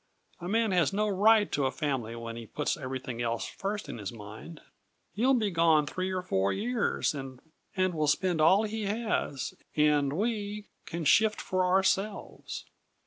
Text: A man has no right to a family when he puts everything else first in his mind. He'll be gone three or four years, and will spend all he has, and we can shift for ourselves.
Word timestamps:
A 0.39 0.47
man 0.49 0.71
has 0.71 0.91
no 0.91 1.07
right 1.07 1.51
to 1.51 1.67
a 1.67 1.71
family 1.71 2.15
when 2.15 2.35
he 2.35 2.47
puts 2.47 2.75
everything 2.75 3.21
else 3.21 3.45
first 3.45 3.87
in 3.87 3.99
his 3.99 4.11
mind. 4.11 4.59
He'll 5.13 5.35
be 5.35 5.51
gone 5.51 5.85
three 5.85 6.09
or 6.09 6.23
four 6.23 6.51
years, 6.51 7.13
and 7.13 7.39
will 7.77 8.07
spend 8.07 8.41
all 8.41 8.63
he 8.63 8.85
has, 8.85 9.53
and 9.75 10.11
we 10.11 10.69
can 10.87 11.05
shift 11.05 11.39
for 11.39 11.67
ourselves. 11.67 12.65